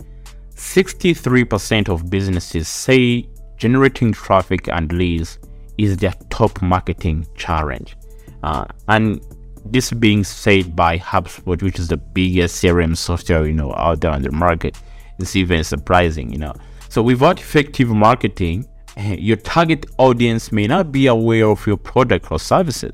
63% 0.54 1.88
of 1.88 2.08
businesses 2.08 2.68
say 2.68 3.28
generating 3.56 4.12
traffic 4.12 4.68
and 4.68 4.92
leads 4.92 5.40
is 5.76 5.96
their 5.96 6.14
top 6.30 6.62
marketing 6.62 7.26
challenge. 7.34 7.96
Uh, 8.44 8.64
and 8.86 9.20
this 9.64 9.90
being 9.90 10.22
said 10.22 10.76
by 10.76 10.96
HubSpot, 10.98 11.60
which 11.60 11.80
is 11.80 11.88
the 11.88 11.96
biggest 11.96 12.62
CRM 12.62 12.96
software 12.96 13.46
you 13.46 13.52
know 13.52 13.74
out 13.74 14.00
there 14.00 14.12
on 14.12 14.22
the 14.22 14.30
market, 14.30 14.76
it's 15.18 15.34
even 15.34 15.64
surprising, 15.64 16.30
you 16.30 16.38
know. 16.38 16.54
So 16.88 17.02
without 17.02 17.40
effective 17.40 17.88
marketing, 17.88 18.68
your 18.96 19.38
target 19.38 19.86
audience 19.98 20.52
may 20.52 20.68
not 20.68 20.92
be 20.92 21.08
aware 21.08 21.46
of 21.46 21.66
your 21.66 21.78
product 21.78 22.30
or 22.30 22.38
services. 22.38 22.92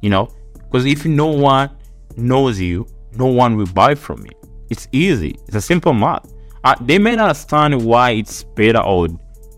You 0.00 0.10
know, 0.10 0.28
because 0.54 0.86
if 0.86 1.04
no 1.04 1.26
one 1.26 1.70
knows 2.16 2.60
you, 2.60 2.86
no 3.18 3.26
one 3.26 3.56
will 3.56 3.66
buy 3.66 3.94
from 3.94 4.24
you. 4.24 4.32
It's 4.70 4.88
easy. 4.92 5.36
It's 5.46 5.56
a 5.56 5.60
simple 5.60 5.92
math. 5.92 6.32
Uh, 6.64 6.74
they 6.80 6.98
may 6.98 7.16
not 7.16 7.28
understand 7.30 7.84
why 7.84 8.12
it's 8.12 8.42
better 8.42 8.80
or 8.80 9.08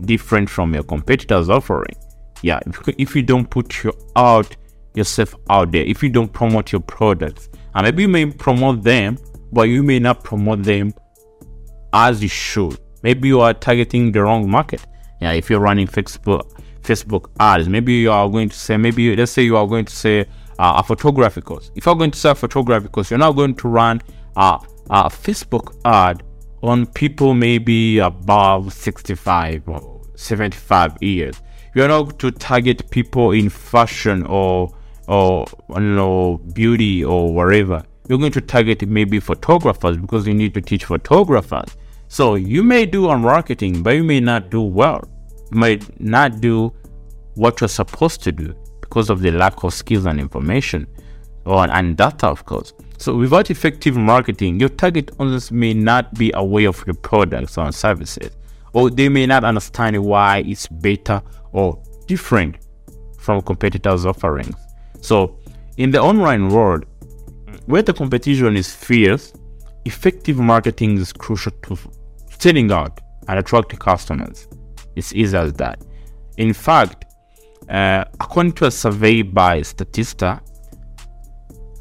different 0.01 0.49
from 0.49 0.73
your 0.73 0.83
competitors' 0.83 1.49
offering. 1.49 1.95
Yeah, 2.41 2.59
if 2.97 3.15
you 3.15 3.23
don't 3.23 3.49
put 3.49 3.83
your 3.83 3.93
out 4.15 4.55
yourself 4.93 5.35
out 5.49 5.71
there, 5.71 5.83
if 5.83 6.03
you 6.03 6.09
don't 6.09 6.31
promote 6.31 6.71
your 6.71 6.81
products, 6.81 7.49
and 7.75 7.85
maybe 7.85 8.03
you 8.03 8.09
may 8.09 8.25
promote 8.25 8.83
them, 8.83 9.17
but 9.51 9.63
you 9.63 9.83
may 9.83 9.99
not 9.99 10.23
promote 10.23 10.63
them 10.63 10.93
as 11.93 12.21
you 12.21 12.29
should 12.29 12.77
maybe 13.03 13.27
you 13.27 13.39
are 13.39 13.53
targeting 13.53 14.11
the 14.11 14.21
wrong 14.21 14.49
market. 14.49 14.85
Yeah, 15.21 15.31
if 15.31 15.49
you're 15.49 15.59
running 15.59 15.87
Facebook 15.87 16.51
Facebook 16.81 17.29
ads, 17.39 17.67
maybe 17.67 17.93
you 17.93 18.11
are 18.11 18.29
going 18.29 18.49
to 18.49 18.57
say 18.57 18.77
maybe 18.77 19.15
let's 19.15 19.31
say 19.31 19.43
you 19.43 19.57
are 19.57 19.67
going 19.67 19.85
to 19.85 19.95
say 19.95 20.25
Uh, 20.59 20.75
a 20.77 20.83
photography 20.83 21.41
course. 21.41 21.71
If 21.75 21.85
you're 21.85 21.95
going 21.95 22.11
to 22.11 22.17
sell 22.17 22.33
photography 22.33 22.87
course, 22.87 23.11
you're 23.11 23.19
not 23.19 23.33
going 23.33 23.55
to 23.55 23.67
run 23.67 24.01
a, 24.35 24.59
a 24.89 25.03
Facebook 25.03 25.75
ad 25.85 26.23
on 26.63 26.87
people 26.87 27.33
maybe 27.35 27.99
above 27.99 28.73
65 28.73 29.69
or 29.69 30.01
75 30.15 30.97
years. 31.01 31.41
You're 31.75 31.87
not 31.87 32.17
to 32.19 32.31
target 32.31 32.89
people 32.89 33.31
in 33.31 33.49
fashion 33.49 34.25
or 34.25 34.75
or 35.07 35.45
you 35.69 35.79
know 35.79 36.41
beauty 36.53 37.03
or 37.05 37.33
whatever. 37.33 37.83
You're 38.09 38.17
going 38.17 38.31
to 38.31 38.41
target 38.41 38.87
maybe 38.87 39.19
photographers 39.19 39.97
because 39.97 40.27
you 40.27 40.33
need 40.33 40.53
to 40.55 40.61
teach 40.61 40.85
photographers 40.85 41.77
so 42.07 42.35
you 42.35 42.63
may 42.63 42.85
do 42.85 43.09
on 43.09 43.21
marketing, 43.21 43.83
but 43.83 43.91
you 43.91 44.03
may 44.03 44.19
not 44.19 44.49
do 44.49 44.61
well. 44.61 45.03
You 45.51 45.59
might 45.59 45.99
not 45.99 46.39
do 46.41 46.73
what 47.35 47.61
you're 47.61 47.67
supposed 47.67 48.23
to 48.23 48.31
do 48.31 48.55
because 48.89 49.09
of 49.09 49.21
the 49.21 49.31
lack 49.31 49.63
of 49.63 49.73
skills 49.73 50.05
and 50.05 50.19
information 50.19 50.87
oh, 51.45 51.59
or 51.59 51.69
and 51.69 51.97
data, 51.97 52.27
of 52.27 52.45
course. 52.45 52.73
So 52.97 53.15
without 53.15 53.51
effective 53.51 53.95
marketing, 53.97 54.59
your 54.59 54.69
target 54.69 55.11
audience 55.19 55.51
may 55.51 55.73
not 55.73 56.13
be 56.13 56.31
aware 56.33 56.69
of 56.69 56.83
your 56.87 56.95
products 56.95 57.57
or 57.57 57.71
services, 57.71 58.31
or 58.73 58.89
they 58.89 59.09
may 59.09 59.25
not 59.25 59.43
understand 59.43 60.03
why 60.03 60.43
it's 60.47 60.67
better 60.67 61.21
or 61.51 61.81
different 62.07 62.57
from 63.19 63.41
competitors' 63.41 64.05
offerings. 64.05 64.55
So 65.01 65.37
in 65.77 65.91
the 65.91 66.01
online 66.01 66.49
world, 66.49 66.85
where 67.65 67.81
the 67.81 67.93
competition 67.93 68.55
is 68.55 68.73
fierce, 68.73 69.33
effective 69.85 70.37
marketing 70.37 70.97
is 70.97 71.11
crucial 71.11 71.51
to 71.63 71.77
standing 72.29 72.71
out 72.71 72.99
and 73.27 73.37
attracting 73.37 73.79
customers. 73.79 74.47
It's 74.95 75.13
easy 75.13 75.37
as 75.37 75.53
that. 75.53 75.83
In 76.37 76.53
fact, 76.53 77.05
uh, 77.69 78.05
according 78.19 78.53
to 78.53 78.65
a 78.65 78.71
survey 78.71 79.21
by 79.21 79.59
Statista, 79.61 80.41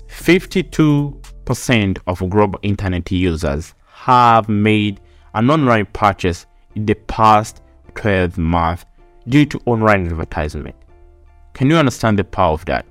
52% 0.09 1.99
of 2.07 2.31
global 2.31 2.59
internet 2.63 3.11
users 3.13 3.75
have 3.87 4.49
made 4.49 5.01
an 5.35 5.51
online 5.51 5.87
purchase 5.87 6.47
in 6.75 6.87
the 6.87 6.95
past 6.95 7.63
12 7.95 8.39
months 8.39 8.85
due 9.29 9.47
to 9.47 9.61
online 9.67 10.07
advertisement. 10.07 10.75
Can 11.53 11.71
you 11.71 11.77
understand 11.77 12.19
the 12.19 12.25
power 12.25 12.53
of 12.53 12.65
that? 12.67 12.87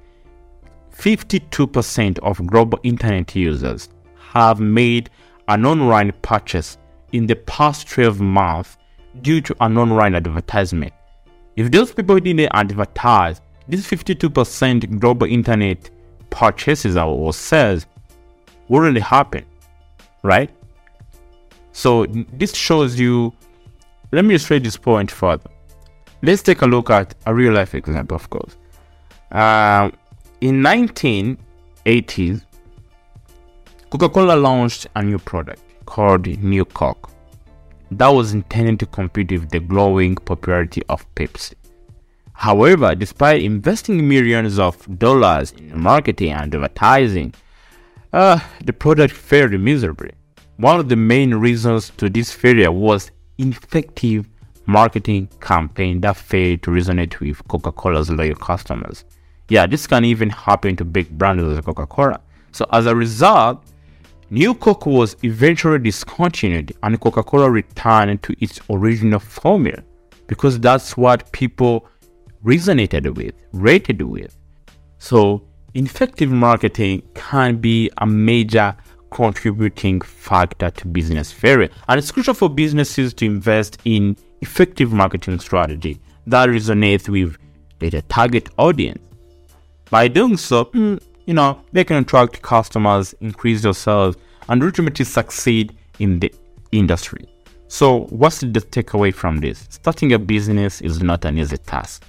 52% 0.91 2.19
of 2.19 2.47
global 2.47 2.79
internet 2.84 3.36
users 3.36 3.89
have 4.17 4.60
made 4.60 5.10
an 5.47 5.65
online 5.65 6.12
purchase 6.21 6.77
in 7.12 7.27
the 7.27 7.36
past 7.36 7.88
12 7.89 8.19
months 8.21 8.77
due 9.21 9.41
to 9.41 9.55
an 9.62 9.77
online 9.77 10.15
advertisement. 10.15 10.93
If 11.55 11.71
those 11.71 11.93
people 11.93 12.19
didn't 12.19 12.49
advertise, 12.53 13.41
this 13.67 13.87
52% 13.89 14.99
global 14.99 15.27
internet 15.27 15.89
purchases 16.29 16.97
or 16.97 17.33
sales 17.33 17.85
wouldn't 18.67 18.97
happen, 18.97 19.45
right? 20.23 20.49
So 21.71 22.05
this 22.05 22.53
shows 22.55 22.99
you. 22.99 23.33
Let 24.11 24.23
me 24.23 24.35
illustrate 24.35 24.63
this 24.63 24.77
point 24.77 25.11
further. 25.11 25.49
Let's 26.21 26.41
take 26.41 26.61
a 26.61 26.65
look 26.65 26.89
at 26.89 27.15
a 27.25 27.33
real 27.33 27.53
life 27.53 27.75
example, 27.75 28.15
of 28.15 28.29
course. 28.29 28.55
Uh, 29.31 29.91
in 30.41 30.61
1980s, 30.61 32.41
Coca-Cola 33.89 34.35
launched 34.35 34.87
a 34.95 35.03
new 35.03 35.19
product 35.19 35.61
called 35.85 36.27
New 36.27 36.65
Coke 36.65 37.11
that 37.91 38.07
was 38.07 38.33
intended 38.33 38.79
to 38.79 38.85
compete 38.85 39.31
with 39.31 39.49
the 39.49 39.59
growing 39.59 40.15
popularity 40.15 40.81
of 40.89 41.05
Pepsi. 41.15 41.53
However, 42.33 42.95
despite 42.95 43.43
investing 43.43 44.07
millions 44.07 44.59
of 44.59 44.99
dollars 44.99 45.51
in 45.51 45.79
marketing 45.79 46.31
and 46.31 46.53
advertising, 46.53 47.33
uh, 48.11 48.39
the 48.63 48.73
product 48.73 49.13
failed 49.13 49.53
miserably. 49.53 50.11
One 50.57 50.79
of 50.79 50.89
the 50.89 50.95
main 50.95 51.33
reasons 51.35 51.91
to 51.97 52.09
this 52.09 52.31
failure 52.31 52.71
was 52.71 53.11
ineffective 53.37 54.27
marketing 54.65 55.29
campaign 55.39 56.01
that 56.01 56.17
failed 56.17 56.63
to 56.63 56.71
resonate 56.71 57.19
with 57.19 57.45
Coca-Cola's 57.47 58.09
loyal 58.09 58.35
customers. 58.35 59.05
Yeah, 59.49 59.67
this 59.67 59.85
can 59.85 60.03
even 60.05 60.29
happen 60.29 60.75
to 60.77 60.85
big 60.85 61.09
brands 61.17 61.43
like 61.43 61.65
Coca-Cola. 61.65 62.19
So 62.51 62.65
as 62.71 62.85
a 62.85 62.95
result, 62.95 63.63
New 64.29 64.55
Coke 64.55 64.85
was 64.88 65.15
eventually 65.23 65.79
discontinued 65.79 66.73
and 66.83 66.99
Coca-Cola 66.99 67.49
returned 67.49 68.23
to 68.23 68.35
its 68.39 68.59
original 68.69 69.19
formula. 69.19 69.83
because 70.27 70.59
that's 70.59 70.97
what 70.97 71.31
people 71.31 71.88
resonated 72.43 73.15
with, 73.15 73.33
rated 73.51 74.01
with. 74.01 74.35
So, 74.97 75.43
effective 75.73 76.31
marketing 76.31 77.03
can 77.13 77.57
be 77.57 77.91
a 77.97 78.05
major 78.05 78.75
contributing 79.11 80.01
factor 80.01 80.69
to 80.69 80.88
business 80.88 81.31
failure. 81.31 81.69
And 81.88 81.97
it's 81.97 82.11
crucial 82.11 82.33
for 82.33 82.49
businesses 82.49 83.13
to 83.15 83.25
invest 83.25 83.77
in 83.85 84.17
effective 84.41 84.91
marketing 84.91 85.39
strategy 85.39 85.99
that 86.27 86.49
resonates 86.49 87.07
with 87.07 87.38
their 87.79 88.01
target 88.03 88.49
audience. 88.57 89.01
By 89.89 90.07
doing 90.07 90.38
so, 90.38 90.65
mm, 90.65 91.01
you 91.25 91.33
know, 91.33 91.61
they 91.71 91.83
can 91.83 91.97
attract 91.97 92.41
customers, 92.41 93.13
increase 93.21 93.61
their 93.61 93.73
sales, 93.73 94.15
and 94.49 94.63
ultimately 94.63 95.05
succeed 95.05 95.75
in 95.99 96.19
the 96.19 96.33
industry. 96.71 97.27
So, 97.67 98.05
what's 98.05 98.41
the 98.41 98.47
takeaway 98.47 99.13
from 99.13 99.39
this? 99.39 99.67
Starting 99.69 100.13
a 100.13 100.19
business 100.19 100.81
is 100.81 101.01
not 101.01 101.25
an 101.25 101.38
easy 101.38 101.57
task, 101.57 102.03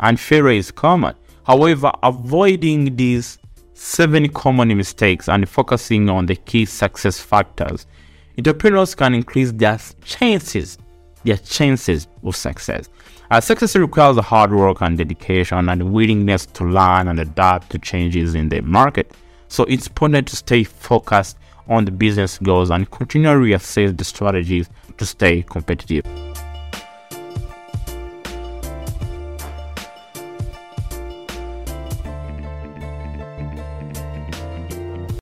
and 0.00 0.18
failure 0.18 0.58
is 0.58 0.70
common. 0.70 1.14
However, 1.44 1.90
avoiding 2.02 2.94
these 2.94 3.38
seven 3.74 4.28
common 4.28 4.76
mistakes 4.76 5.28
and 5.28 5.48
focusing 5.48 6.08
on 6.08 6.26
the 6.26 6.36
key 6.36 6.64
success 6.64 7.18
factors, 7.18 7.86
entrepreneurs 8.38 8.94
can 8.94 9.12
increase 9.14 9.50
their 9.50 9.78
chances, 10.04 10.78
their 11.24 11.36
chances 11.36 12.08
of 12.22 12.36
success. 12.36 12.88
Uh, 13.30 13.40
success 13.40 13.76
requires 13.76 14.18
hard 14.18 14.52
work 14.52 14.82
and 14.82 14.98
dedication 14.98 15.68
and 15.68 15.92
willingness 15.92 16.46
to 16.46 16.64
learn 16.64 17.08
and 17.08 17.18
adapt 17.18 17.70
to 17.70 17.78
changes 17.78 18.34
in 18.34 18.48
the 18.48 18.60
market. 18.60 19.12
So 19.48 19.64
it's 19.64 19.86
important 19.86 20.28
to 20.28 20.36
stay 20.36 20.64
focused 20.64 21.38
on 21.68 21.84
the 21.84 21.90
business 21.90 22.38
goals 22.38 22.70
and 22.70 22.90
continually 22.90 23.50
reassess 23.50 23.96
the 23.96 24.04
strategies 24.04 24.68
to 24.98 25.06
stay 25.06 25.42
competitive. 25.42 26.04